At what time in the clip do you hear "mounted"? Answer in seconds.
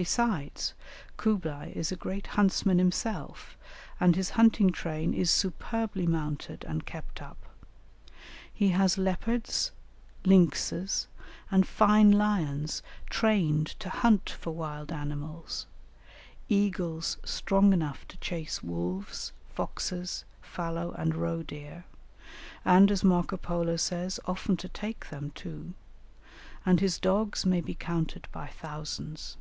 6.06-6.64